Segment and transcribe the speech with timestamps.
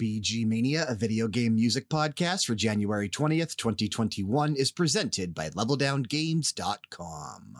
[0.00, 7.56] VGMania, a video game music podcast for January 20th, 2021, is presented by LevelDownGames.com.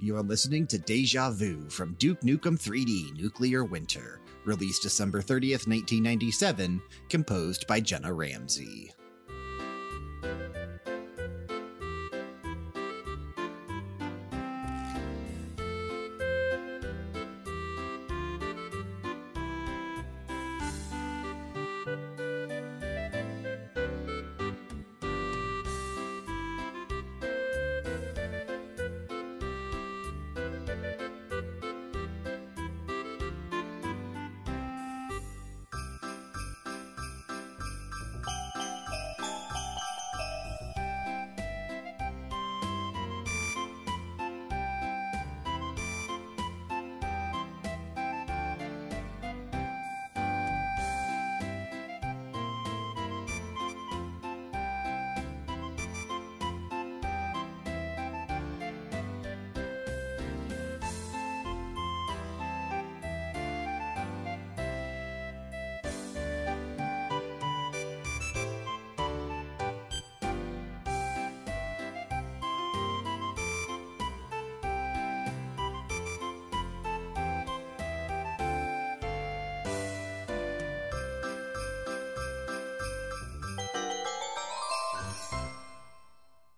[0.00, 5.68] You are listening to Deja Vu from Duke Nukem 3D Nuclear Winter, released December 30th,
[5.68, 8.92] 1997, composed by Jenna Ramsey.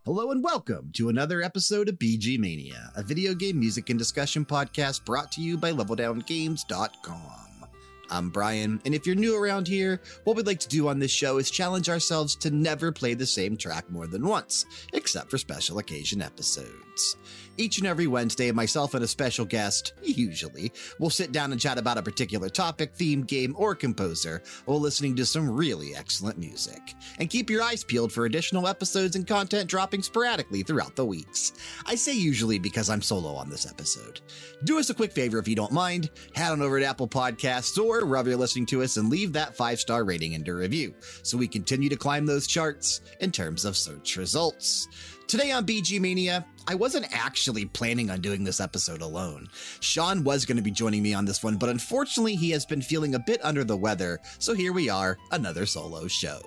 [0.04, 5.04] Hello and welcome to another episode of VGMania, a video game music and discussion podcast
[5.04, 7.68] brought to you by LevelDownGames.com.
[8.10, 11.12] I'm Brian, and if you're new around here, what we'd like to do on this
[11.12, 15.38] show is challenge ourselves to never play the same track more than once, except for
[15.38, 17.16] special occasion episodes.
[17.58, 21.76] Each and every Wednesday, myself and a special guest, usually, will sit down and chat
[21.76, 26.80] about a particular topic, theme, game, or composer while listening to some really excellent music.
[27.18, 31.52] And keep your eyes peeled for additional episodes and content dropping sporadically throughout the weeks.
[31.84, 34.22] I say usually because I'm solo on this episode.
[34.64, 37.78] Do us a quick favor if you don't mind, head on over to Apple Podcasts
[37.78, 40.94] or wherever you're listening to us and leave that five star rating and a review
[41.22, 44.88] so we continue to climb those charts in terms of search results.
[45.32, 49.48] Today on VGMania, I wasn't actually planning on doing this episode alone.
[49.80, 52.82] Sean was going to be joining me on this one, but unfortunately, he has been
[52.82, 56.42] feeling a bit under the weather, so here we are, another solo show.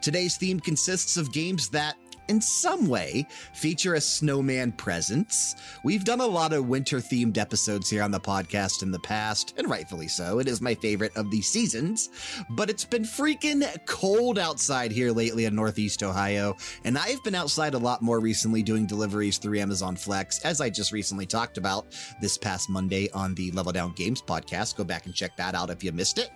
[0.00, 1.96] Today's theme consists of games that
[2.28, 5.56] in some way feature a snowman presence.
[5.82, 9.54] We've done a lot of winter themed episodes here on the podcast in the past,
[9.58, 10.38] and rightfully so.
[10.38, 12.10] It is my favorite of the seasons,
[12.50, 17.74] but it's been freaking cold outside here lately in Northeast Ohio, and I've been outside
[17.74, 21.86] a lot more recently doing deliveries through Amazon Flex, as I just recently talked about
[22.20, 24.76] this past Monday on the Level Down Games podcast.
[24.76, 26.30] Go back and check that out if you missed it.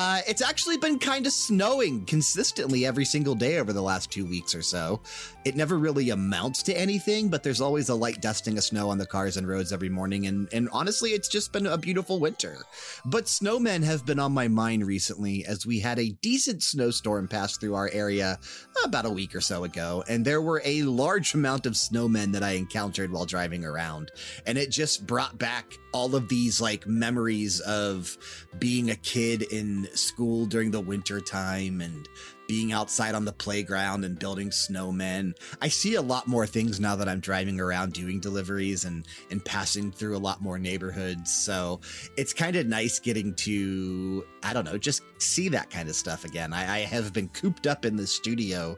[0.00, 4.24] Uh, it's actually been kind of snowing consistently every single day over the last two
[4.24, 5.00] weeks or so.
[5.44, 8.98] It never really amounts to anything, but there's always a light dusting of snow on
[8.98, 10.28] the cars and roads every morning.
[10.28, 12.58] And, and honestly, it's just been a beautiful winter.
[13.06, 17.56] But snowmen have been on my mind recently as we had a decent snowstorm pass
[17.56, 18.38] through our area
[18.84, 20.04] about a week or so ago.
[20.08, 24.10] And there were a large amount of snowmen that I encountered while driving around.
[24.46, 28.16] And it just brought back all of these like memories of
[28.58, 32.08] being a kid in school during the winter time and
[32.48, 35.34] being outside on the playground and building snowmen.
[35.62, 39.44] I see a lot more things now that I'm driving around doing deliveries and, and
[39.44, 41.32] passing through a lot more neighborhoods.
[41.32, 41.80] So
[42.16, 46.24] it's kind of nice getting to, I don't know, just see that kind of stuff
[46.24, 46.52] again.
[46.52, 48.76] I, I have been cooped up in the studio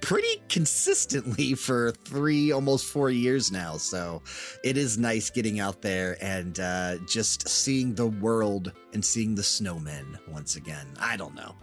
[0.00, 3.76] pretty consistently for three, almost four years now.
[3.76, 4.22] So
[4.62, 9.42] it is nice getting out there and uh, just seeing the world and seeing the
[9.42, 10.86] snowmen once again.
[11.00, 11.54] I don't know.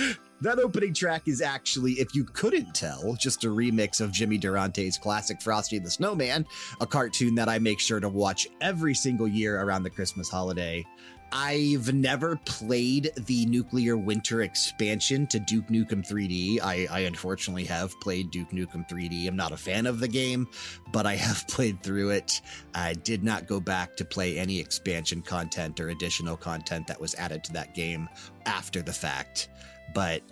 [0.42, 4.96] That opening track is actually, if you couldn't tell, just a remix of Jimmy Durante's
[4.96, 6.46] classic Frosty the Snowman,
[6.80, 10.86] a cartoon that I make sure to watch every single year around the Christmas holiday.
[11.32, 16.60] I've never played the Nuclear Winter expansion to Duke Nukem 3D.
[16.60, 19.28] I, I, unfortunately have played Duke Nukem 3D.
[19.28, 20.48] I'm not a fan of the game,
[20.90, 22.40] but I have played through it.
[22.74, 27.14] I did not go back to play any expansion content or additional content that was
[27.14, 28.08] added to that game
[28.46, 29.48] after the fact
[29.94, 30.22] but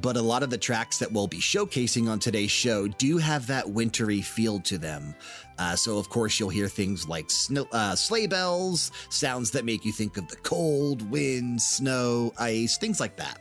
[0.00, 3.46] but a lot of the tracks that we'll be showcasing on today's show do have
[3.48, 5.14] that wintry feel to them.
[5.58, 9.84] Uh, so, of course, you'll hear things like snow, uh, sleigh bells, sounds that make
[9.84, 13.40] you think of the cold, wind, snow, ice, things like that.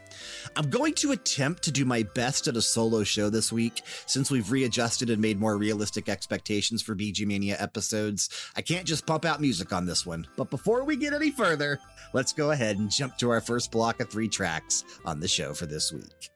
[0.55, 4.31] I'm going to attempt to do my best at a solo show this week since
[4.31, 8.29] we've readjusted and made more realistic expectations for VGMania episodes.
[8.55, 10.27] I can't just pump out music on this one.
[10.35, 11.79] But before we get any further,
[12.13, 15.53] let's go ahead and jump to our first block of three tracks on the show
[15.53, 16.29] for this week.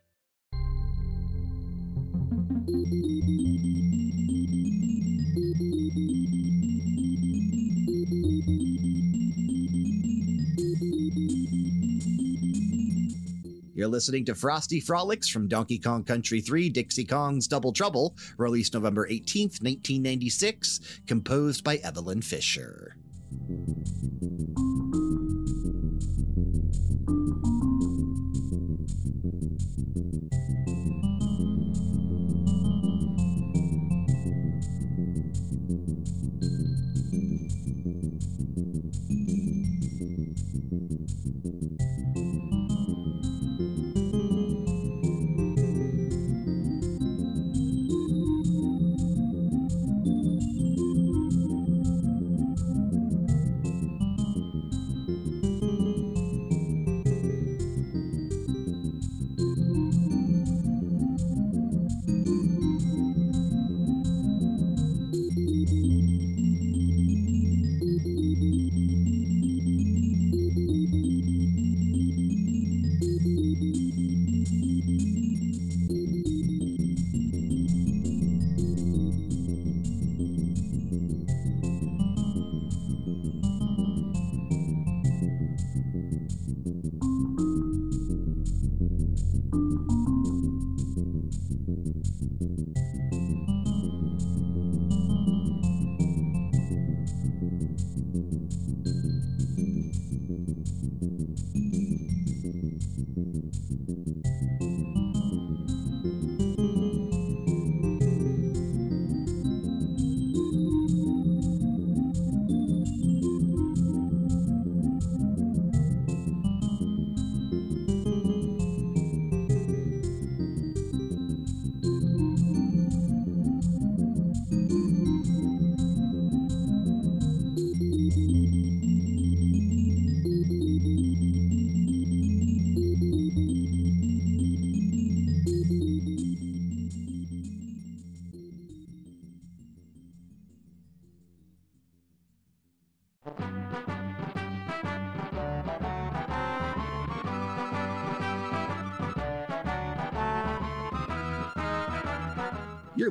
[13.81, 18.75] You're listening to Frosty Frolics from Donkey Kong Country 3 Dixie Kong's Double Trouble, released
[18.75, 22.95] November 18th, 1996, composed by Eveline Fischer.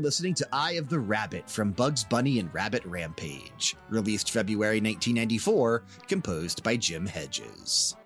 [0.01, 4.81] You're listening to Eye of the Rabbit from Bugs Bunny and Rabbit Rampage, released February
[4.81, 7.97] 1994, composed by Jim Hedges.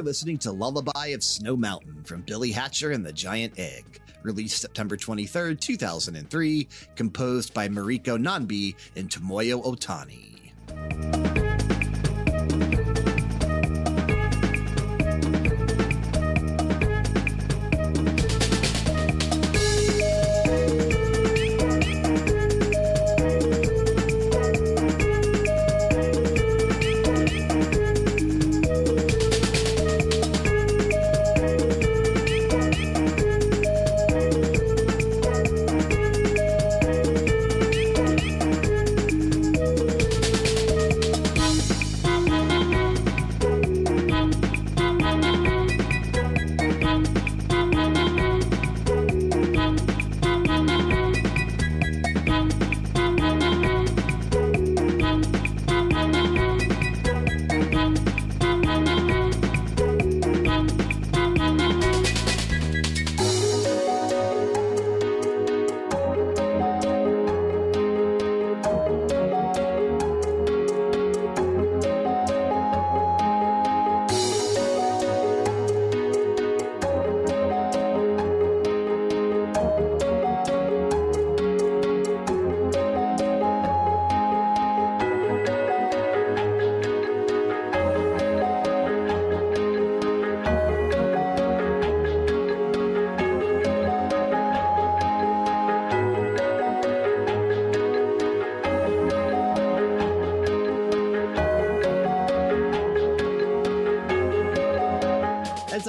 [0.00, 3.84] You're listening to Lullaby of Snow Mountain from Billy Hatcher and the Giant Egg,
[4.22, 10.39] released September 23, 2003, composed by Mariko Nanba and Tomoya Ohtani.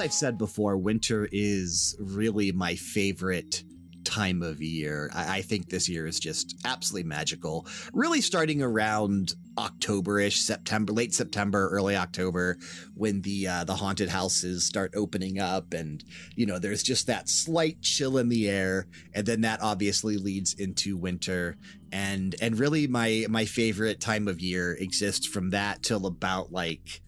[0.02, 3.62] I've said before, winter is really my favorite
[4.02, 5.08] time of year.
[5.14, 7.68] I, I think this year is just absolutely magical.
[7.92, 12.58] Really starting around October-ish, September, late September, early October,
[12.96, 16.02] when the uh, the haunted houses start opening up, and
[16.34, 20.54] you know there's just that slight chill in the air, and then that obviously leads
[20.54, 21.56] into winter,
[21.92, 27.02] and and really my my favorite time of year exists from that till about like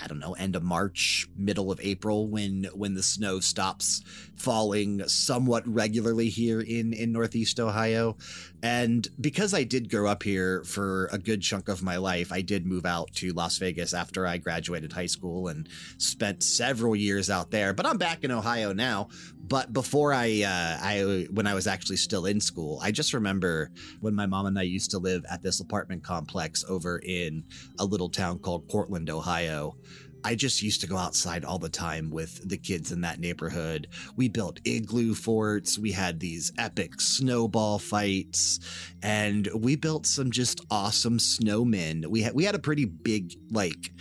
[0.00, 4.02] I don't know, end of March, middle of April when when the snow stops
[4.36, 8.16] falling somewhat regularly here in in Northeast Ohio.
[8.62, 12.42] And because I did grow up here for a good chunk of my life, I
[12.42, 17.30] did move out to Las Vegas after I graduated high school and spent several years
[17.30, 17.72] out there.
[17.72, 19.08] But I'm back in Ohio now.
[19.48, 23.70] But before I, uh, I when I was actually still in school, I just remember
[24.00, 27.44] when my mom and I used to live at this apartment complex over in
[27.78, 29.76] a little town called Portland, Ohio.
[30.24, 33.88] I just used to go outside all the time with the kids in that neighborhood.
[34.16, 35.78] We built igloo forts.
[35.78, 38.60] We had these epic snowball fights
[39.02, 42.06] and we built some just awesome snowmen.
[42.06, 43.92] We had, we had a pretty big, like,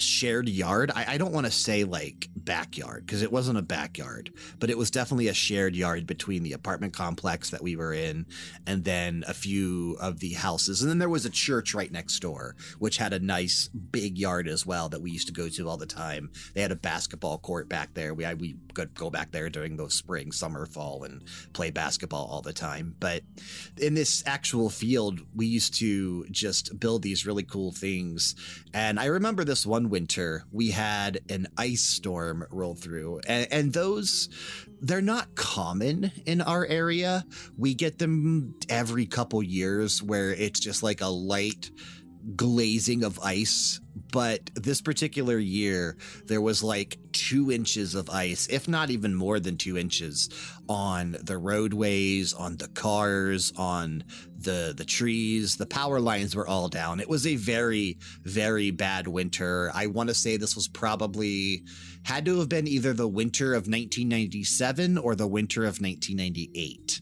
[0.00, 0.90] shared yard.
[0.94, 4.78] I, I don't want to say like backyard because it wasn't a backyard, but it
[4.78, 8.26] was definitely a shared yard between the apartment complex that we were in
[8.66, 10.82] and then a few of the houses.
[10.82, 14.48] And then there was a church right next door, which had a nice big yard
[14.48, 16.30] as well that we used to go to all the time.
[16.54, 18.14] They had a basketball court back there.
[18.14, 22.26] We, I, we could go back there during those spring, summer, fall and play basketball
[22.26, 22.94] all the time.
[22.98, 23.22] But
[23.76, 28.34] in this actual field, we used to just build these really cool things.
[28.72, 33.72] And I remember this one winter, we had an ice storm roll through, and, and
[33.72, 34.28] those
[34.80, 37.24] they're not common in our area.
[37.58, 41.70] We get them every couple years where it's just like a light
[42.36, 43.80] glazing of ice.
[44.12, 49.40] But this particular year, there was like two inches of ice, if not even more
[49.40, 50.28] than two inches,
[50.68, 54.04] on the roadways, on the cars, on
[54.38, 55.56] the the trees.
[55.56, 57.00] The power lines were all down.
[57.00, 59.70] It was a very, very bad winter.
[59.74, 61.64] I want to say this was probably
[62.04, 67.00] had to have been either the winter of 1997 or the winter of 1998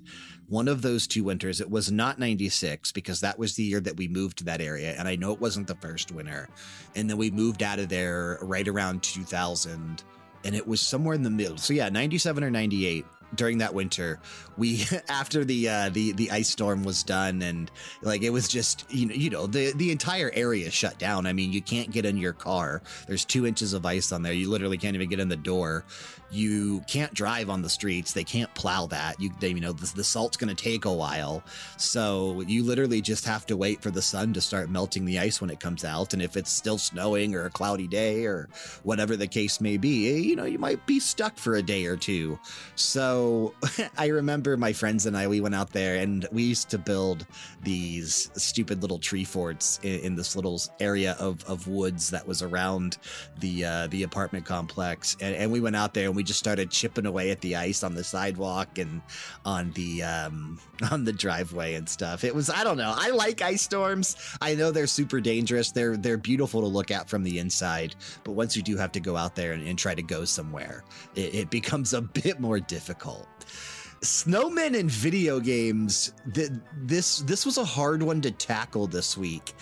[0.49, 1.61] one of those two winters.
[1.61, 4.95] It was not 96 because that was the year that we moved to that area.
[4.99, 6.49] And I know it wasn't the first winter.
[6.97, 10.02] And then we moved out of there right around 2000
[10.45, 11.59] and it was somewhere in the middle.
[11.59, 14.19] So yeah, 97 or 98 during that winter
[14.57, 17.71] we after the uh the the ice storm was done and
[18.02, 21.33] like it was just you know you know the the entire area shut down i
[21.33, 24.49] mean you can't get in your car there's two inches of ice on there you
[24.49, 25.85] literally can't even get in the door
[26.30, 28.12] you can't drive on the streets.
[28.12, 29.20] They can't plow that.
[29.20, 31.42] You they, you know the, the salt's going to take a while.
[31.76, 35.40] So you literally just have to wait for the sun to start melting the ice
[35.40, 36.12] when it comes out.
[36.12, 38.49] And if it's still snowing or a cloudy day or
[38.82, 41.97] whatever the case may be you know you might be stuck for a day or
[41.97, 42.38] two.
[42.75, 43.54] So
[43.99, 47.26] I remember my friends and I, we went out there and we used to build
[47.62, 52.42] these stupid little tree forts in, in this little area of, of woods that was
[52.42, 52.99] around
[53.40, 55.16] the uh, the apartment complex.
[55.20, 57.84] And, and we went out there and we just started chipping away at the ice
[57.84, 59.00] on the sidewalk and
[59.44, 60.58] on the um,
[60.90, 62.25] on the driveway and stuff.
[62.25, 62.92] It was I don't know.
[62.96, 64.16] I like ice storms.
[64.40, 65.70] I know they're super dangerous.
[65.70, 67.94] They're they're beautiful to look at from the inside,
[68.25, 70.82] but once you do have to go out there and, and try to go somewhere,
[71.14, 73.28] it, it becomes a bit more difficult.
[74.00, 76.12] Snowmen in video games.
[76.34, 76.50] Th
[76.82, 79.54] this this was a hard one to tackle this week.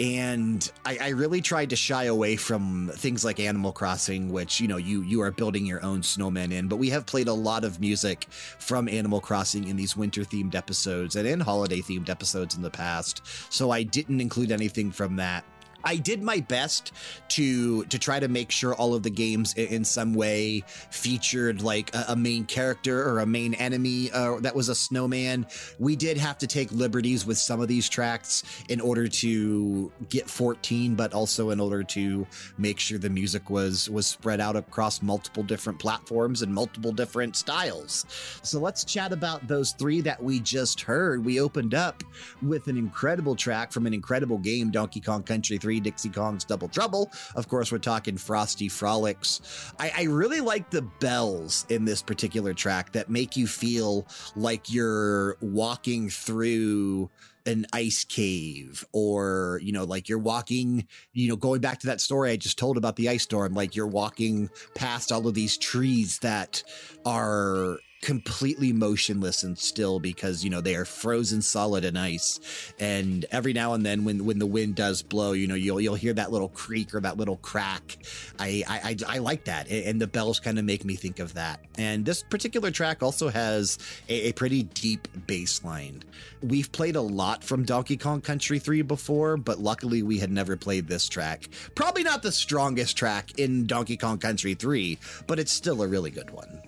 [0.00, 4.66] And I, I, really tried to shy away from things like Animal Crossing, which, you
[4.66, 6.66] know, you, you are building your own snowman in.
[6.66, 8.26] But we have played a lot of music
[8.58, 12.70] from Animal Crossing in these winter themed episodes and in holiday themed episodes in the
[12.70, 13.22] past.
[13.52, 15.44] So I didn't include anything from that.
[15.84, 16.92] I did my best
[17.28, 21.94] to to try to make sure all of the games in, some way featured like
[21.94, 25.46] a, a, main character or a main enemy uh, that was a snowman.
[25.78, 30.30] We did have to take liberties with some of these tracks in order to get
[30.30, 32.26] 14, but also in order to
[32.56, 37.36] make sure the music was was spread out across multiple different platforms and multiple different
[37.36, 38.06] styles.
[38.42, 41.24] So let's chat about those three that we just heard.
[41.24, 42.02] We opened up
[42.42, 46.68] with an incredible track from an incredible game, Donkey Kong Country 3 Dixie Kong's Double
[46.68, 47.10] Trouble.
[47.34, 49.72] Of course, we're talking Frosty Frolics.
[49.78, 54.72] I, I really like the bells in this particular track that make you feel like
[54.72, 57.10] you're walking through
[57.46, 62.00] an ice cave or you know like you're walking you know going back to that
[62.00, 65.58] story i just told about the ice storm like you're walking past all of these
[65.58, 66.62] trees that
[67.04, 72.38] are completely motionless and still because you know they are frozen solid in ice.
[72.78, 75.94] And every now and then when when the wind does blow you know you'll you'll
[75.94, 77.96] hear that little creak or that little crack.
[78.38, 79.70] I i i, I like that.
[79.70, 81.60] And the bells kind of make me think of that.
[81.78, 83.78] And this particular track also has
[84.10, 86.02] a, a pretty deep bass line.
[86.42, 90.58] We've played a lot from donkey kong country 3 before but luckily we had never
[90.58, 91.48] played this track.
[91.74, 96.10] Probably not the strongest track in donkey kong country 3 but it's still a really
[96.10, 96.60] good one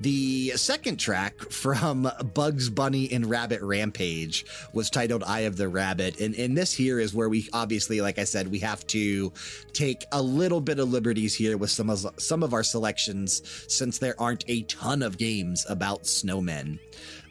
[0.00, 6.20] the second track from Bugs Bunny and Rabbit Rampage was titled Eye of the Rabbit.
[6.20, 9.32] And, and this here is where we obviously, like I said, we have to
[9.72, 13.98] take a little bit of liberties here with some of, some of our selections since
[13.98, 16.78] there aren't a ton of games about snowmen.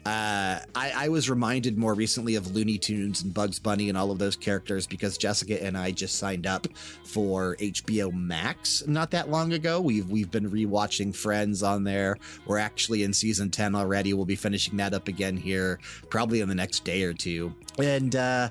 [0.06, 4.12] Uh, I, I, was reminded more recently of Looney Tunes and Bugs Bunny and all
[4.12, 6.68] of those characters because Jessica and I just signed up
[7.02, 9.80] for HBO Max not that long ago.
[9.80, 12.18] We've we've been rewatching Friends on there.
[12.46, 14.14] We're actually in season ten already.
[14.14, 17.52] We'll be finishing that up again here probably in the next day or two.
[17.76, 18.50] And uh,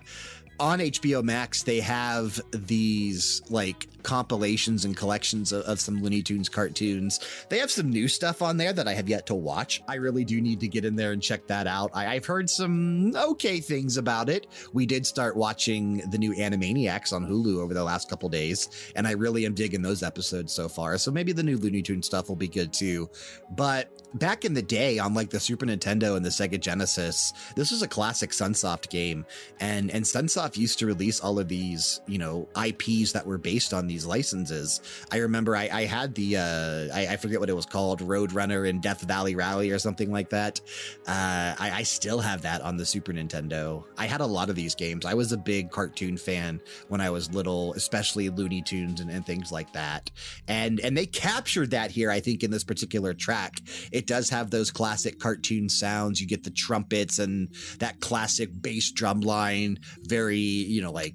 [0.59, 6.47] on HBO Max, they have these like compilations and collections of, of, some Looney Tunes
[6.47, 7.19] cartoons.
[7.49, 9.81] They have some new stuff on there that I have yet to watch.
[9.87, 11.89] I really do need to get in there and check that out.
[11.93, 14.45] I, have heard some okay things about it.
[14.73, 19.07] We did start watching the new Animaniacs on Hulu over the last couple days, and
[19.07, 20.99] I really am digging those episodes so far.
[20.99, 23.09] So maybe the new Looney Tunes stuff will be good too.
[23.55, 27.71] But back in the day on like the Super Nintendo and the Sega Genesis, this
[27.71, 29.25] was a classic Sunsoft game.
[29.59, 33.73] And, and Sunsoft used to release all of these, you know, IPs that were based
[33.73, 34.81] on these licenses.
[35.12, 38.67] I remember I, I had the, uh, I, I, forget what it was called, Roadrunner
[38.67, 40.60] and Death Valley Rally or something like that.
[41.08, 43.84] Uh, I, I still have that on the Super Nintendo.
[43.95, 45.05] I had a lot of these games.
[45.05, 49.23] I was a big cartoon fan when I was little, especially Looney Tunes and, and
[49.25, 50.10] things like that.
[50.47, 53.53] And, and they captured that here, I think, in this particular track.
[53.91, 56.19] It does have those classic cartoon sounds.
[56.19, 61.13] You get the trumpets and that classic bass drum line, very, you know, like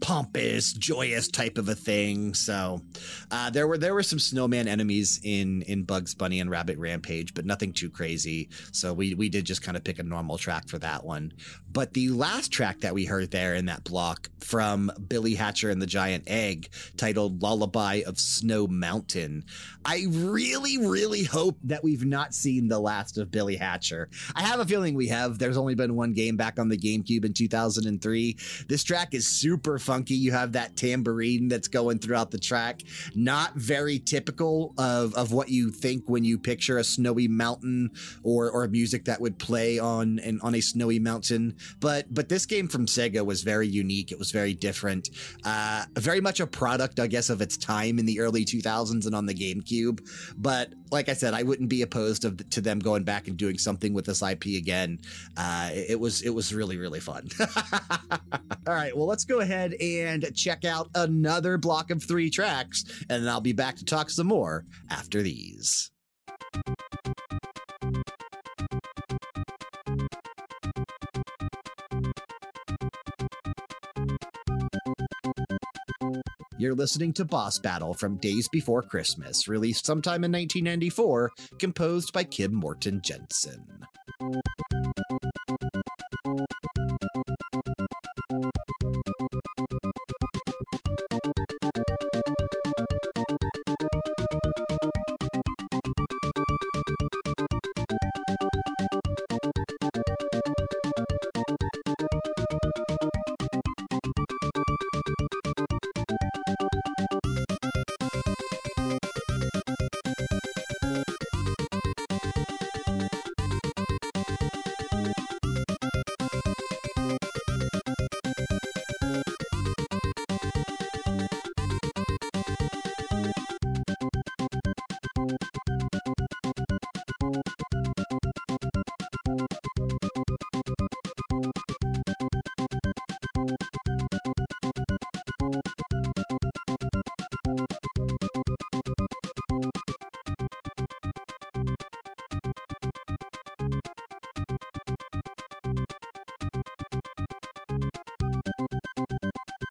[0.00, 2.34] pompous, joyous type of a thing.
[2.34, 2.82] So
[3.30, 7.34] uh, there were there were some snowman enemies in in Bugs Bunny and Rabbit Rampage,
[7.34, 8.48] but nothing too crazy.
[8.72, 11.32] So we we did just kind of pick a normal track for that one.
[11.72, 15.80] But the last track that we heard there in that block from Billy Hatcher and
[15.80, 19.44] the Giant Egg, titled "Lullaby of Snow Mountain,"
[19.84, 24.08] I really really hope that we've not seen the last of Billy Hatcher.
[24.34, 25.38] I have a feeling we have.
[25.38, 28.36] There's only been one game back on the GameCube in 2003.
[28.68, 30.14] This track is super funky.
[30.14, 32.82] You have that tambourine that's going throughout the track.
[33.14, 37.90] Not very typical of, of what you think when you picture a snowy mountain
[38.22, 41.56] or, or music that would play on, in, on a snowy mountain.
[41.80, 44.12] But, but this game from Sega was very unique.
[44.12, 45.10] It was very different.
[45.44, 49.14] Uh, very much a product, I guess, of its time in the early 2000s and
[49.14, 50.00] on the GameCube.
[50.36, 53.58] But like I said, I wouldn't be opposed of, to them going back and doing
[53.58, 55.00] something with this IP again.
[55.36, 57.28] Uh, it was, it was really, really fun.
[58.66, 58.96] All right.
[58.96, 63.40] Well, let's go ahead and check out another block of three tracks, and then I'll
[63.40, 65.90] be back to talk some more after these.
[76.58, 82.24] You're listening to Boss Battle from Days Before Christmas, released sometime in 1994, composed by
[82.24, 83.86] Kim Morton Jensen.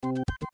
[0.06, 0.45] you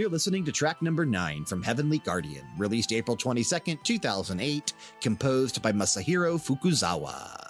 [0.00, 5.72] You're listening to track number 9 from Heavenly Guardian, released April 22nd, 2008, composed by
[5.72, 7.49] Masahiro Fukuzawa.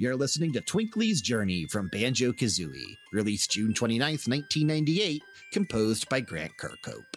[0.00, 6.52] You're listening to Twinkly's Journey from Banjo Kazooie, released June 29, 1998, composed by Grant
[6.58, 7.09] Kirkhope.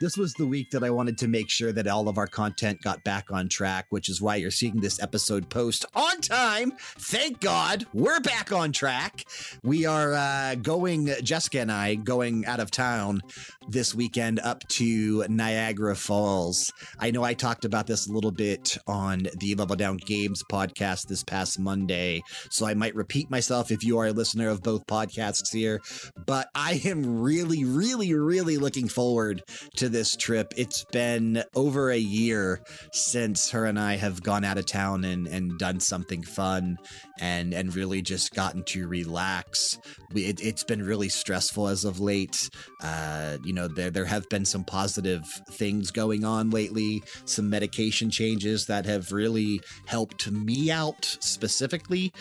[0.00, 2.80] This was the week that I wanted to make sure that all of our content
[2.80, 6.72] got back on track, which is why you're seeing this episode post on time.
[6.98, 9.26] Thank God we're back on track.
[9.62, 13.20] We are uh, going, Jessica and I, going out of town
[13.70, 16.72] this weekend up to Niagara Falls.
[16.98, 21.06] I know I talked about this a little bit on the Level Down Games podcast
[21.06, 24.86] this past Monday, so I might repeat myself if you are a listener of both
[24.86, 25.80] podcasts here,
[26.26, 29.42] but I am really, really, really looking forward
[29.76, 30.52] to this trip.
[30.56, 35.28] It's been over a year since her and I have gone out of town and,
[35.28, 36.78] and done something fun
[37.20, 39.78] and and really just gotten to relax.
[40.12, 42.48] We, it, has been really stressful as of late.
[42.82, 48.10] Uh, you know, there there have been some positive things going on lately, some medication
[48.10, 52.12] changes that have really helped me out specifically.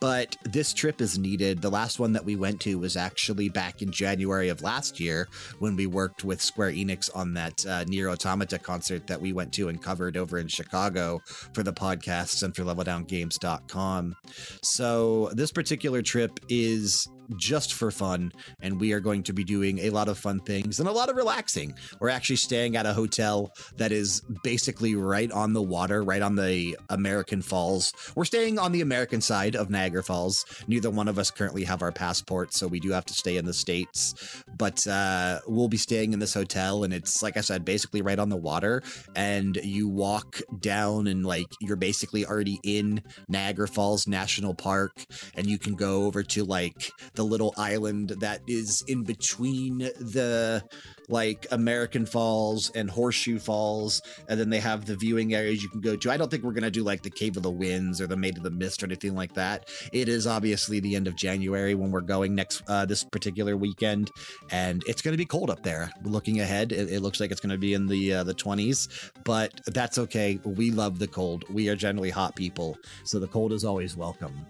[0.00, 1.60] But this trip is needed.
[1.60, 5.28] The last one that we went to was actually back in January of last year
[5.58, 9.52] when we worked with Square Enix on that uh, Nier Automata concert that we went
[9.54, 11.20] to and covered over in Chicago
[11.52, 14.16] for the podcasts and for LevelDownGames.com.
[14.62, 19.78] So this particular trip is just for fun, and we are going to be doing
[19.80, 21.74] a lot of fun things and a lot of relaxing.
[22.00, 26.36] We're actually staying at a hotel that is basically right on the water, right on
[26.36, 27.92] the American Falls.
[28.14, 30.44] We're staying on the American side of Niagara Falls.
[30.66, 33.44] Neither one of us currently have our passports, so we do have to stay in
[33.44, 34.42] the States.
[34.56, 38.18] But uh, we'll be staying in this hotel, and it's, like I said, basically right
[38.18, 38.82] on the water.
[39.14, 45.46] And you walk down, and like you're basically already in Niagara Falls National Park, and
[45.46, 50.62] you can go over to like the little island that is in between the
[51.08, 55.80] like American Falls and Horseshoe Falls, and then they have the viewing areas you can
[55.80, 56.12] go to.
[56.12, 58.36] I don't think we're gonna do like the Cave of the Winds or the Maid
[58.36, 59.68] of the Mist or anything like that.
[59.92, 64.12] It is obviously the end of January when we're going next uh, this particular weekend,
[64.50, 65.90] and it's gonna be cold up there.
[66.04, 69.60] Looking ahead, it, it looks like it's gonna be in the uh, the 20s, but
[69.66, 70.38] that's okay.
[70.44, 71.44] We love the cold.
[71.50, 74.46] We are generally hot people, so the cold is always welcome.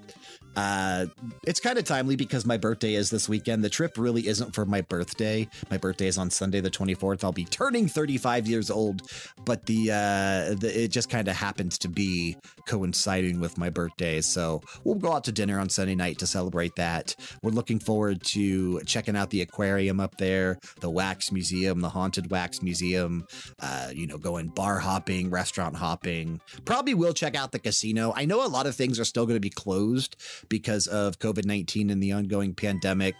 [0.57, 1.07] Uh,
[1.47, 3.63] it's kind of timely because my birthday is this weekend.
[3.63, 5.49] The trip really isn't for my birthday.
[5.71, 7.23] My birthday is on Sunday, the 24th.
[7.25, 9.03] I'll be turning 35 years old,
[9.45, 14.21] but the, uh, the it just kind of happens to be coinciding with my birthday.
[14.21, 17.15] So we'll go out to dinner on Sunday night to celebrate that.
[17.43, 22.31] We're looking forward to checking out the aquarium up there, the wax museum, the haunted
[22.31, 23.27] wax museum,
[23.61, 26.41] uh, you know, going bar hopping, restaurant hopping.
[26.65, 28.13] Probably will check out the casino.
[28.17, 30.17] I know a lot of things are still going to be closed
[30.48, 33.14] because of COVID 19 and the ongoing pandemic.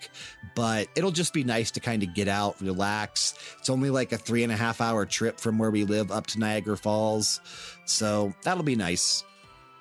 [0.55, 3.35] But it'll just be nice to kind of get out, relax.
[3.59, 6.27] It's only like a three and a half hour trip from where we live up
[6.29, 7.41] to Niagara Falls.
[7.85, 9.25] So that'll be nice.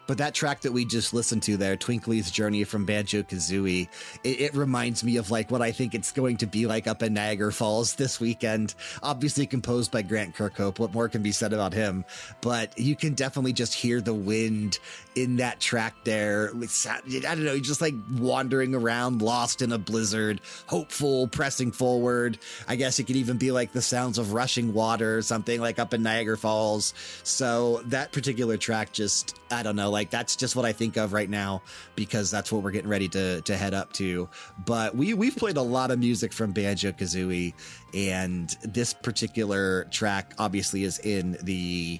[0.07, 3.87] But that track that we just listened to there, Twinkly's Journey from Banjo Kazooie,
[4.23, 7.03] it, it, reminds me of like what I think it's going to be like up
[7.03, 8.73] in Niagara Falls this weekend.
[9.03, 10.79] Obviously composed by Grant Kirkhope.
[10.79, 12.05] What more can be said about him?
[12.41, 14.79] But you can definitely just hear the wind
[15.15, 16.51] in that track there.
[16.53, 22.37] I don't know, just like wandering around, lost in a blizzard, hopeful, pressing forward.
[22.67, 25.79] I guess it could even be like the sounds of rushing water or something like
[25.79, 26.93] up in Niagara Falls.
[27.23, 31.11] So that particular track just, I don't know, like that's just what I think of
[31.11, 31.63] right now
[31.95, 34.29] because that's what we're getting ready to to head up to.
[34.63, 37.55] But we we've played a lot of music from Banjo Kazooie,
[37.95, 41.99] and this particular track obviously is in the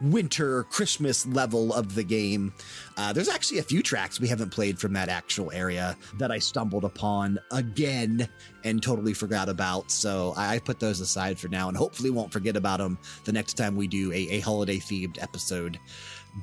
[0.00, 2.52] winter Christmas level of the game.
[2.96, 6.38] Uh, there's actually a few tracks we haven't played from that actual area that I
[6.38, 8.28] stumbled upon again
[8.64, 9.90] and totally forgot about.
[9.90, 13.54] So I put those aside for now and hopefully won't forget about them the next
[13.54, 15.78] time we do a, a holiday themed episode.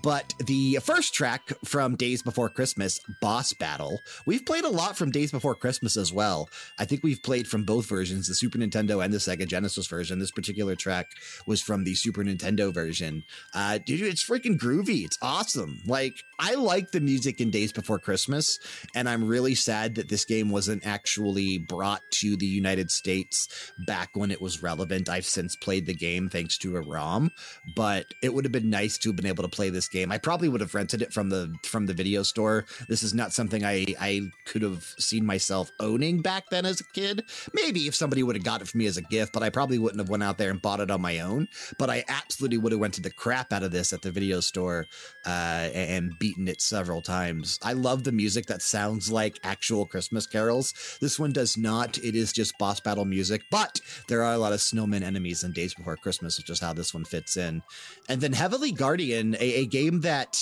[0.02, 5.12] But the first track from Days Before Christmas, Boss Battle, we've played a lot from
[5.12, 6.50] Days Before Christmas as well.
[6.80, 10.18] I think we've played from both versions, the Super Nintendo and the Sega Genesis version.
[10.18, 11.08] This particular track
[11.46, 13.24] was from the Super Nintendo version.
[13.54, 15.06] Uh, dude, it's freaking groovy.
[15.06, 15.80] It's awesome.
[15.86, 18.58] Like, I like the music in Days Before Christmas,
[18.96, 23.48] and I'm really sad that this game wasn't actually brought to the United States
[23.86, 25.08] back when it was relevant.
[25.08, 27.30] I've since played the game thanks to a ROM,
[27.76, 30.12] but it would have been nice to have been able to play this this game.
[30.12, 32.66] I probably would have rented it from the from the video store.
[32.88, 36.86] This is not something I I could have seen myself owning back then as a
[36.94, 37.24] kid.
[37.54, 39.78] Maybe if somebody would have got it for me as a gift, but I probably
[39.78, 41.48] wouldn't have went out there and bought it on my own.
[41.78, 44.86] But I absolutely would have rented the crap out of this at the video store
[45.26, 47.60] uh, and beaten it several times.
[47.62, 50.98] I love the music that sounds like actual Christmas carols.
[51.02, 51.98] This one does not.
[51.98, 55.52] It is just boss battle music, but there are a lot of snowman enemies in
[55.52, 57.62] Days Before Christmas, which is how this one fits in.
[58.08, 60.40] And then Heavenly Guardian, a, a game that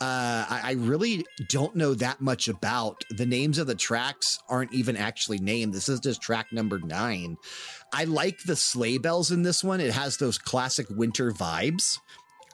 [0.00, 3.04] uh, I, I, really don't know that much about.
[3.10, 5.74] The names of the tracks aren't even actually named.
[5.74, 7.36] This is just track number nine.
[7.92, 9.80] I like the sleigh bells in this one.
[9.80, 11.98] It has those classic winter vibes.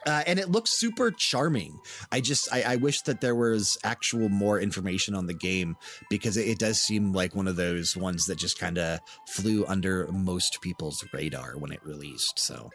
[0.04, 1.78] Uh, and it looks super charming.
[2.12, 5.76] I just I, I, wish that there was actual more information on the game
[6.08, 9.66] because it, it does seem like one of those ones that just kind of flew
[9.66, 12.38] under most people's radar when it released.
[12.38, 12.70] So,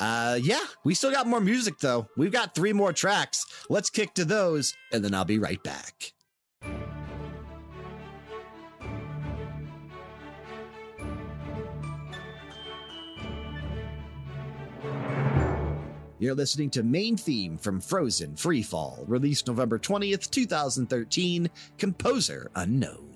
[0.00, 2.08] uh, yeah, we still got more music though.
[2.16, 3.44] We've got three more tracks.
[3.68, 6.12] Let's kick to those, and then I'll be right back.
[16.18, 23.09] You're listening to Main Theme from Frozen Freefall, released November 20th, 2013, composer unknown.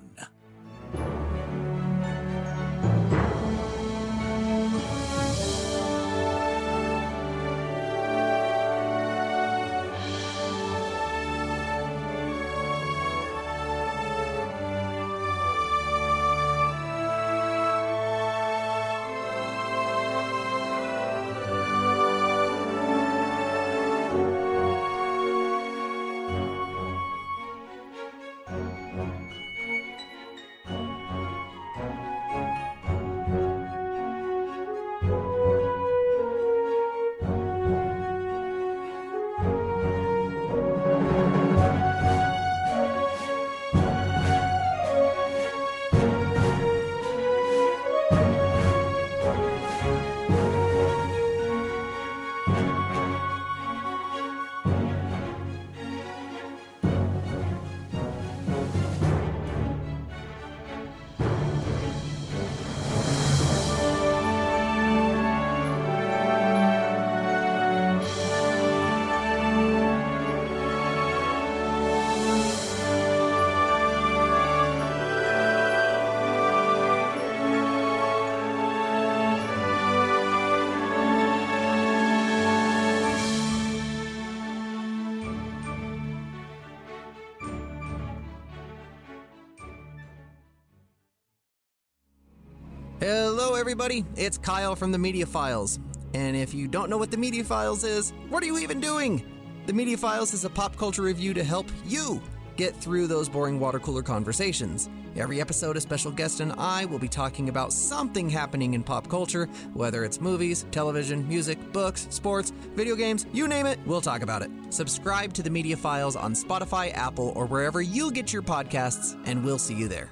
[93.64, 94.04] Everybody.
[94.14, 95.78] It's Kyle from the Media Files.
[96.12, 99.24] And if you don't know what the Media Files is, what are you even doing?
[99.64, 102.20] The Media Files is a pop culture review to help you
[102.58, 104.90] get through those boring water cooler conversations.
[105.16, 109.08] Every episode, a special guest and I will be talking about something happening in pop
[109.08, 114.20] culture, whether it's movies, television, music, books, sports, video games, you name it, we'll talk
[114.20, 114.50] about it.
[114.68, 119.42] Subscribe to the Media Files on Spotify, Apple, or wherever you get your podcasts, and
[119.42, 120.10] we'll see you there.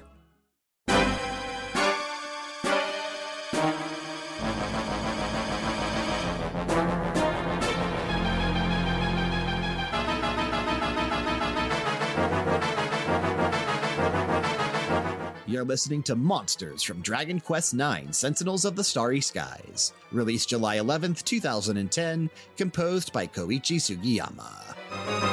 [15.53, 20.77] You're listening to Monsters from Dragon Quest IX Sentinels of the Starry Skies, released July
[20.77, 22.27] 11th, 2010,
[22.57, 25.32] composed by Koichi Sugiyama.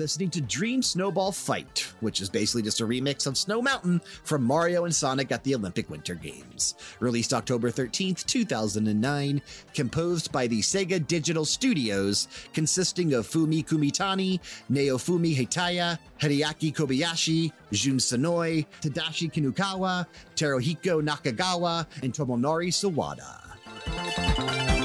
[0.00, 4.42] Listening to Dream Snowball Fight, which is basically just a remix of Snow Mountain from
[4.42, 6.74] Mario and Sonic at the Olympic Winter Games.
[7.00, 9.42] Released October 13th, 2009,
[9.74, 14.40] composed by the Sega Digital Studios, consisting of Fumie Kumatani,
[14.72, 24.79] Naofumi Hataya, Hideaki Kobayashi, Jun Senoue, Tadashi Kinukawa, Teruhiko Nakagawa, and Tomonori Sawada.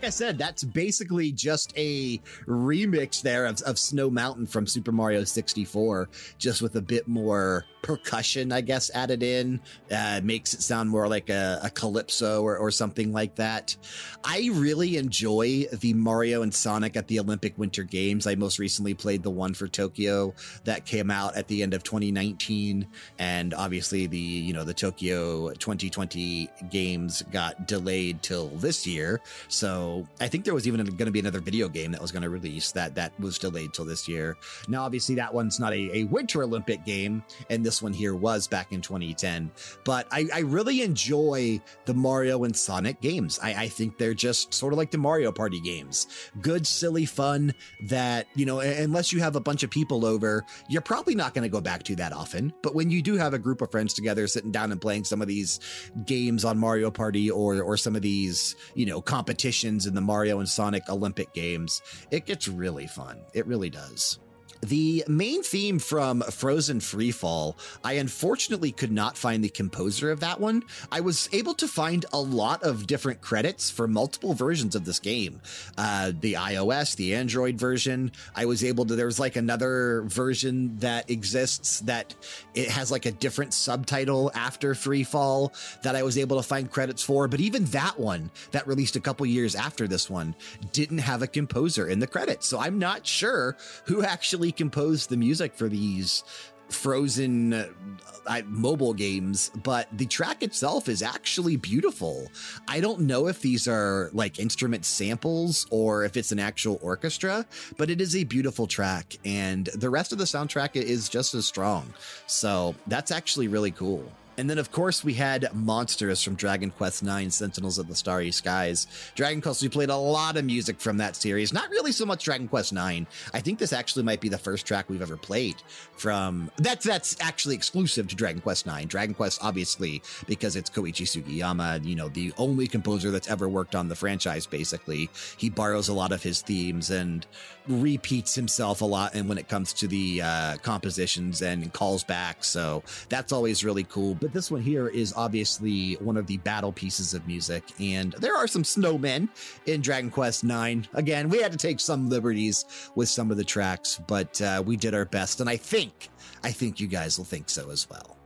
[0.00, 4.92] Like I said, that's basically just a remix there of, of Snow Mountain from Super
[4.92, 9.60] Mario 64, just with a bit more percussion, I guess, added in.
[9.90, 13.76] Uh, makes it sound more like a, a calypso or, or something like that.
[14.24, 18.26] I really enjoy the Mario and Sonic at the Olympic Winter Games.
[18.26, 20.34] I most recently played the one for Tokyo
[20.64, 22.86] that came out at the end of 2019,
[23.18, 29.20] and obviously the you know the Tokyo 2020 games got delayed till this year.
[29.48, 29.89] So
[30.20, 32.30] I think there was even going to be another video game that was going to
[32.30, 34.36] release that that was delayed till this year.
[34.68, 38.46] Now, obviously, that one's not a, a Winter Olympic game, and this one here was
[38.46, 39.50] back in 2010.
[39.84, 43.38] But I, I really enjoy the Mario and Sonic games.
[43.42, 46.06] I, I think they're just sort of like the Mario Party games.
[46.40, 47.54] Good, silly fun
[47.88, 51.42] that, you know, unless you have a bunch of people over, you're probably not going
[51.42, 52.52] to go back to that often.
[52.62, 55.22] But when you do have a group of friends together sitting down and playing some
[55.22, 55.60] of these
[56.06, 60.38] games on Mario Party or, or some of these, you know, competitions in the Mario
[60.38, 63.20] and Sonic Olympic games, it gets really fun.
[63.34, 64.18] It really does.
[64.62, 70.38] The main theme from Frozen Freefall, I unfortunately could not find the composer of that
[70.38, 70.64] one.
[70.92, 74.98] I was able to find a lot of different credits for multiple versions of this
[74.98, 75.40] game.
[75.78, 78.12] Uh, the iOS, the Android version.
[78.36, 82.14] I was able to, there's like another version that exists that
[82.54, 85.52] it has like a different subtitle after Freefall
[85.82, 87.28] that I was able to find credits for.
[87.28, 90.34] But even that one that released a couple years after this one
[90.72, 92.46] didn't have a composer in the credits.
[92.46, 96.24] So I'm not sure who actually composed the music for these
[96.68, 102.28] frozen uh, mobile games, but the track itself is actually beautiful.
[102.68, 107.44] I don't know if these are like instrument samples or if it's an actual orchestra,
[107.76, 111.46] but it is a beautiful track, and the rest of the soundtrack is just as
[111.46, 111.92] strong.
[112.26, 114.04] So that's actually really cool.
[114.40, 118.30] And then, of course, we had monsters from Dragon Quest IX Sentinels of the Starry
[118.30, 118.86] Skies.
[119.14, 121.52] Dragon Quest, we played a lot of music from that series.
[121.52, 123.04] Not really so much Dragon Quest IX.
[123.34, 125.56] I think this actually might be the first track we've ever played
[125.94, 128.86] from that's that's actually exclusive to Dragon Quest IX.
[128.86, 133.74] Dragon Quest, obviously, because it's Koichi Sugiyama, you know, the only composer that's ever worked
[133.74, 135.10] on the franchise, basically.
[135.36, 137.26] He borrows a lot of his themes and
[137.68, 142.42] repeats himself a lot and when it comes to the uh, compositions and calls back.
[142.42, 144.14] So that's always really cool.
[144.14, 147.64] But this one here is obviously one of the battle pieces of music.
[147.78, 149.28] And there are some snowmen
[149.66, 150.88] in Dragon Quest IX.
[150.94, 152.64] Again, we had to take some liberties
[152.94, 155.40] with some of the tracks, but uh, we did our best.
[155.40, 156.08] And I think,
[156.42, 158.16] I think you guys will think so as well.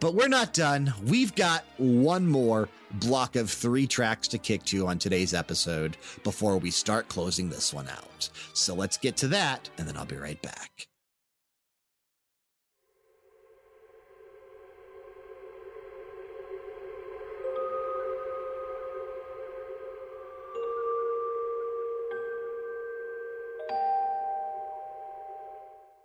[0.00, 0.92] But we're not done.
[1.06, 6.56] We've got one more block of three tracks to kick to on today's episode before
[6.58, 8.30] we start closing this one out.
[8.54, 10.89] So let's get to that, and then I'll be right back.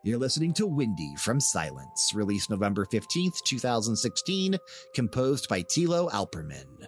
[0.06, 4.56] You're listening to Windy from Silence, released November 15th, 2016,
[4.94, 6.86] composed by Tilo Alpermann.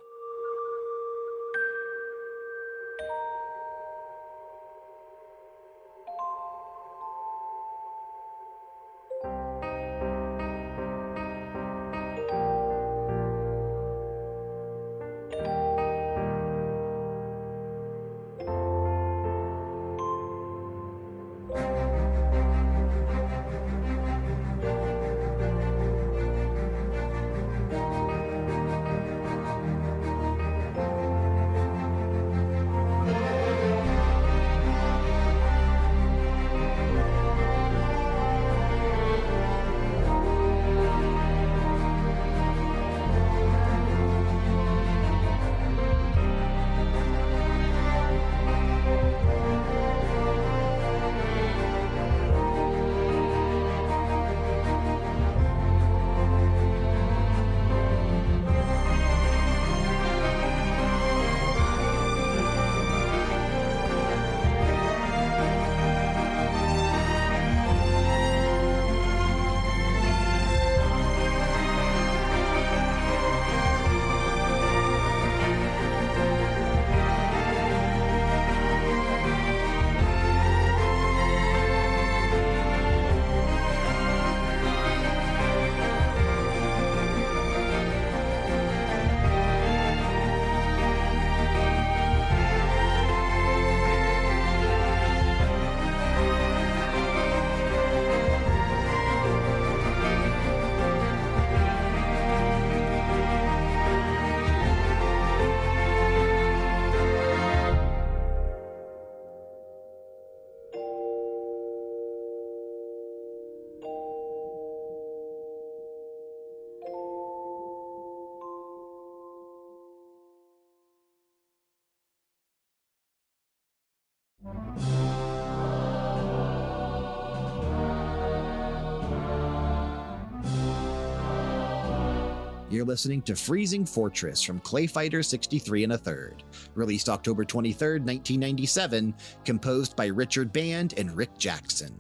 [132.78, 136.44] You're listening to Freezing Fortress from Clay Fighter 63 and a third,
[136.76, 141.96] released October 23rd, 1997, composed by Richard Band and Rick Jackson.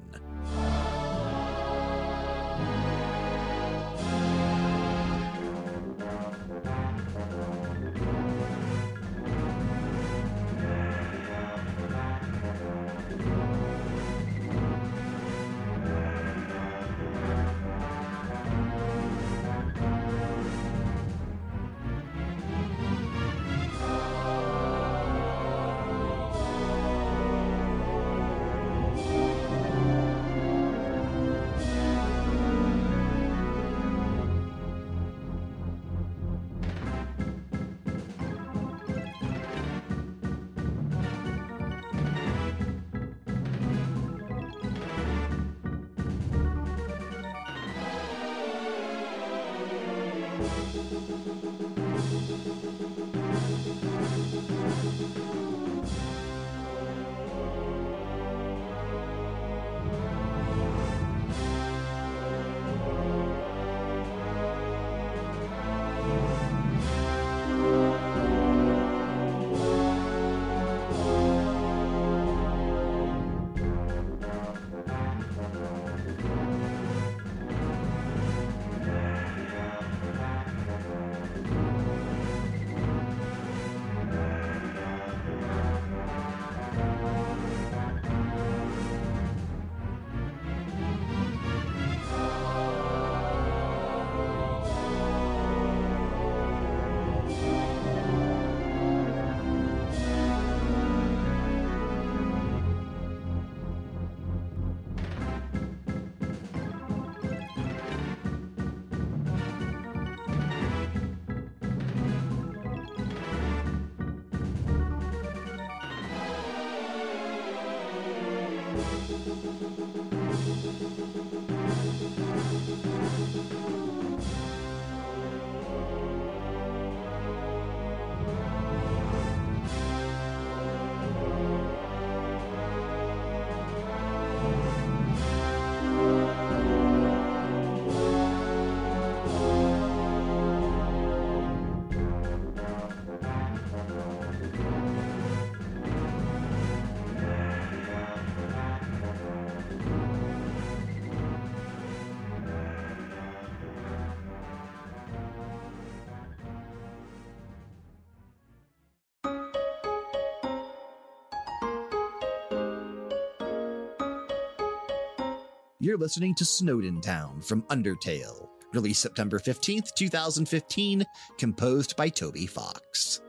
[165.88, 171.05] You're listening to Snowdin Town from Undertale, released September 15th, 2015,
[171.38, 173.21] composed by Toby Fox.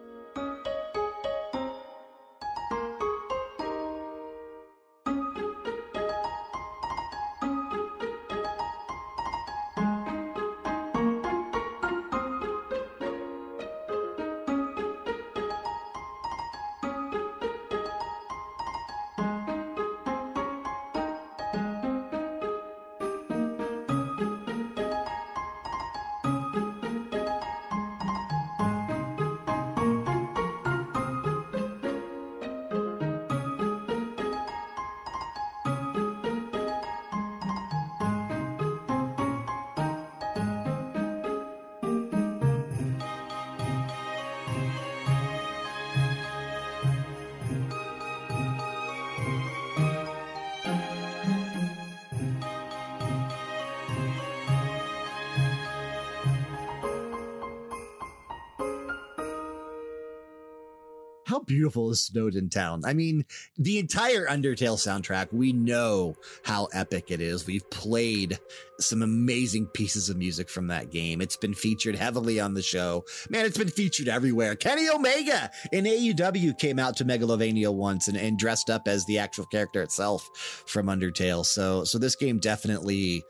[61.38, 62.82] How beautiful is Snowdin Town?
[62.84, 63.24] I mean,
[63.56, 67.46] the entire Undertale soundtrack, we know how epic it is.
[67.46, 68.40] We've played
[68.80, 71.20] some amazing pieces of music from that game.
[71.20, 73.04] It's been featured heavily on the show.
[73.30, 74.56] Man, it's been featured everywhere.
[74.56, 79.18] Kenny Omega in AEW came out to Megalovania once and, and dressed up as the
[79.18, 80.28] actual character itself
[80.66, 81.46] from Undertale.
[81.46, 83.24] So, so this game definitely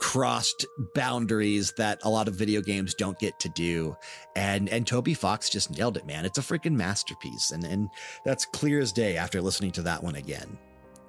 [0.00, 3.96] crossed boundaries that a lot of video games don't get to do.
[4.34, 6.24] And and Toby Fox just nailed it, man.
[6.24, 7.52] It's a freaking masterpiece.
[7.52, 7.88] And and
[8.24, 10.58] that's clear as day after listening to that one again.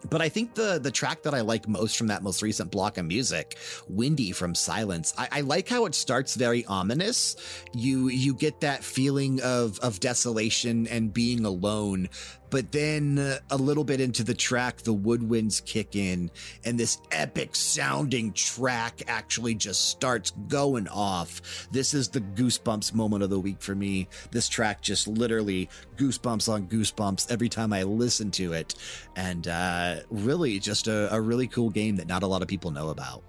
[0.10, 2.98] But I think the the track that I like most from that most recent block
[2.98, 7.36] of music, "Windy" from Silence, I, I, like how it starts very ominous.
[7.74, 12.10] You you get that feeling of of desolation and being alone,
[12.52, 16.30] but then uh, a little bit into the track, the woodwinds kick in,
[16.64, 21.68] and this epic sounding track actually just starts going off.
[21.72, 24.08] This is the goosebumps moment of the week for me.
[24.30, 28.76] This track just literally goosebumps on goosebumps every time I listen to it.
[29.16, 32.72] And uh, really, just a, a really cool game that not a lot of people
[32.72, 33.24] know about.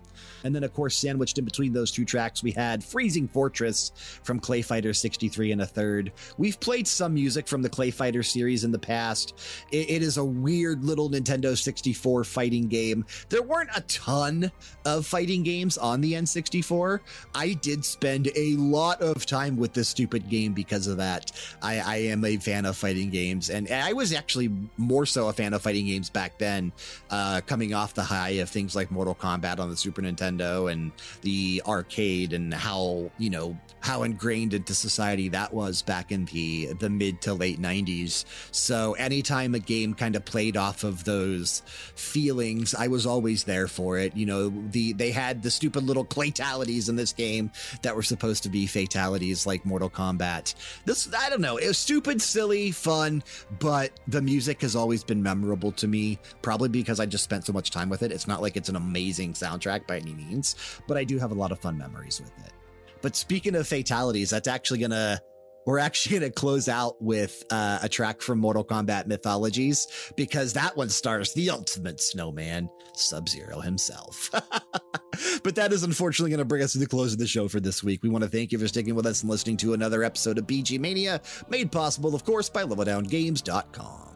[0.45, 4.41] And then, of course, sandwiched in between those two tracks, we had Freezing Fortress from
[4.41, 6.13] Clay Fighter 63 and a third.
[6.39, 9.35] We've played some music from the Clay Fighter series in the past.
[9.71, 13.05] it, it is a weird little Nintendo 64 fighting game.
[13.29, 14.51] There weren't a ton
[14.85, 17.01] of fighting games on the N64.
[17.35, 21.33] I did spend a lot of time with this stupid game because of that.
[21.63, 25.33] I, I am a fan of fighting games, and I was actually more so a
[25.33, 26.73] fan of fighting games back then,
[27.11, 30.71] uh, coming off the high of things like Mortal Kombat on the Super Nintendo Nintendo
[30.71, 36.25] and the arcade and how, you know, how ingrained into society that was back in
[36.27, 38.25] the the mid to late 90s.
[38.53, 41.63] So anytime a game kind of played off of those
[41.95, 44.17] feelings, I was always there for it.
[44.17, 47.51] You know, the they had the stupid little claytalities in this game
[47.83, 50.55] that were supposed to be fatalities like Mortal Kombat.
[50.85, 53.23] This I don't know, it was stupid, silly, fun,
[53.59, 57.53] but the music has always been memorable to me, probably because I just spent so
[57.53, 58.13] much time with it.
[58.13, 60.57] It's not like it's an amazing soundtrack by any means,
[60.87, 62.53] but I do have a lot of fun memories with it.
[63.01, 65.21] But speaking of fatalities, that's actually going to
[65.65, 70.53] we're actually going to close out with uh, a track from Mortal Kombat Mythologies because
[70.55, 74.31] that one stars the ultimate snowman, Sub Zero himself.
[75.43, 77.61] but that is unfortunately going to bring us to the close of the show for
[77.61, 78.03] this week.
[78.03, 80.47] We want to thank you for sticking with us and listening to another episode of
[80.47, 84.12] VGMania, made possible, of course, by LevelDownGames.com.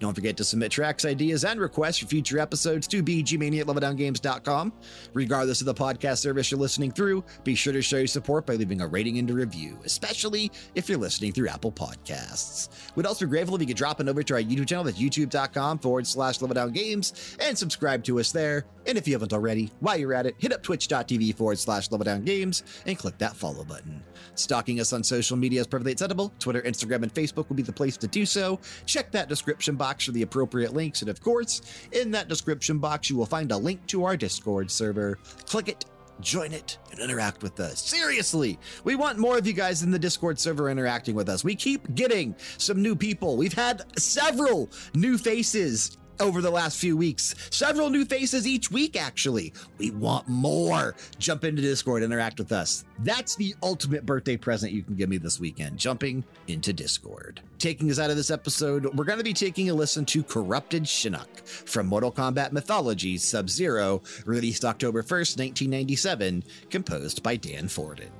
[0.00, 4.72] Don't forget to submit tracks, ideas, and requests for future episodes to vgmania at leveldowngames.com.
[5.12, 8.54] Regardless of the podcast service you're listening through, be sure to show your support by
[8.54, 12.70] leaving a rating and a review, especially if you're listening through Apple Podcasts.
[12.96, 14.98] We'd also be grateful if you could drop in over to our YouTube channel, that's
[14.98, 18.64] youtube.com forward slash leveldowngames, and subscribe to us there.
[18.90, 22.64] And if you haven't already, while you're at it, hit up twitch.tv forward slash leveldowngames
[22.86, 24.02] and click that follow button.
[24.34, 26.32] Stalking us on social media is perfectly acceptable.
[26.40, 28.58] Twitter, Instagram, and Facebook will be the place to do so.
[28.86, 31.02] Check that description box for the appropriate links.
[31.02, 31.62] And of course,
[31.92, 35.20] in that description box, you will find a link to our Discord server.
[35.46, 35.84] Click it,
[36.20, 37.80] join it, and interact with us.
[37.80, 41.44] Seriously, we want more of you guys in the Discord server interacting with us.
[41.44, 43.36] We keep getting some new people.
[43.36, 47.34] We've had several new faces over the last few weeks.
[47.50, 49.52] Several new faces each week, actually.
[49.78, 50.94] We want more.
[51.18, 52.84] Jump into Discord, interact with us.
[53.00, 57.40] That's the ultimate birthday present you can give me this weekend, jumping into Discord.
[57.58, 60.84] Taking us out of this episode, we're going to be taking a listen to Corrupted
[60.84, 68.10] Shinnok from Mortal Kombat Mythology Sub Zero, released October 1st, 1997, composed by Dan Forden.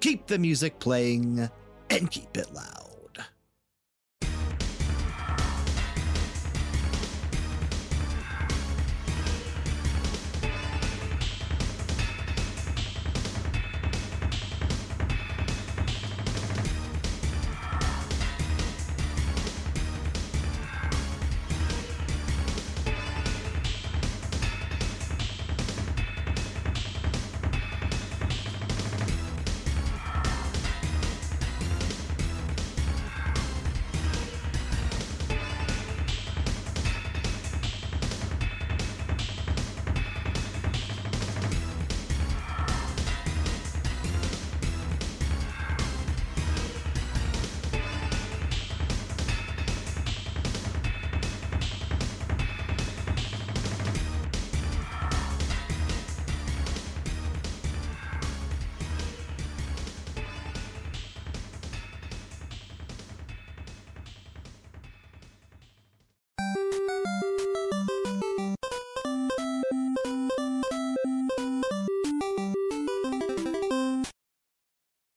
[0.00, 1.48] Keep the music playing
[1.90, 2.87] and keep it loud.